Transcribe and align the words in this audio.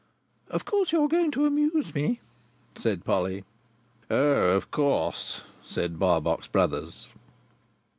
"Of 0.49 0.65
course, 0.65 0.91
you 0.91 1.03
are 1.03 1.07
going 1.07 1.29
to 1.29 1.45
amuse 1.45 1.93
me?" 1.93 2.21
said 2.75 3.05
Polly. 3.05 3.43
"Oh, 4.09 4.49
of 4.55 4.71
course," 4.71 5.41
said 5.63 5.99
Barbox 5.99 6.47
Brothers. 6.47 7.09